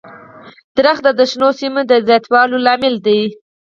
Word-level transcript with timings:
•ونه 0.75 1.11
د 1.19 1.21
شنو 1.31 1.49
سیمو 1.59 1.81
د 1.89 1.91
زیاتوالي 2.07 2.57
لامل 2.65 2.95
دی. 3.05 3.21